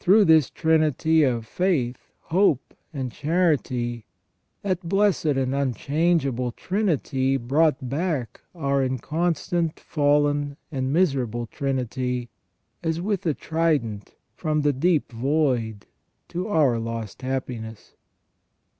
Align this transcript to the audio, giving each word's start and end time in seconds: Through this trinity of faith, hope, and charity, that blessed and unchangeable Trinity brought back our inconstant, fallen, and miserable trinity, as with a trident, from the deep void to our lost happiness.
Through 0.00 0.24
this 0.24 0.50
trinity 0.50 1.22
of 1.22 1.46
faith, 1.46 2.10
hope, 2.34 2.74
and 2.92 3.12
charity, 3.12 4.06
that 4.62 4.82
blessed 4.88 5.26
and 5.36 5.54
unchangeable 5.54 6.50
Trinity 6.50 7.36
brought 7.36 7.88
back 7.88 8.40
our 8.56 8.82
inconstant, 8.82 9.78
fallen, 9.78 10.56
and 10.72 10.92
miserable 10.92 11.46
trinity, 11.46 12.28
as 12.82 13.00
with 13.00 13.24
a 13.24 13.34
trident, 13.34 14.16
from 14.34 14.62
the 14.62 14.72
deep 14.72 15.12
void 15.12 15.86
to 16.30 16.48
our 16.48 16.80
lost 16.80 17.22
happiness. 17.22 17.94